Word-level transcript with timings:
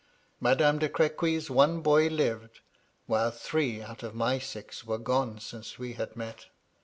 Madame 0.39 0.79
de 0.79 0.89
Crequy 0.89 1.37
's 1.39 1.51
one 1.51 1.81
boy 1.81 2.07
lived; 2.07 2.61
while 3.05 3.29
three 3.29 3.83
out 3.83 4.01
of 4.01 4.15
my 4.15 4.39
six 4.39 4.83
were 4.83 4.97
gone 4.97 5.39
since 5.39 5.77
we 5.77 5.93
had 5.93 6.15
met 6.15 6.47